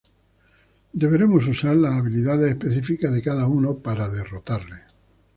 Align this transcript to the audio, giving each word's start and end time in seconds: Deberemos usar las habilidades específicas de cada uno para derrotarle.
Deberemos 0.95 1.47
usar 1.47 1.75
las 1.75 1.93
habilidades 1.93 2.49
específicas 2.49 3.13
de 3.13 3.21
cada 3.21 3.45
uno 3.45 3.75
para 3.77 4.09
derrotarle. 4.09 4.77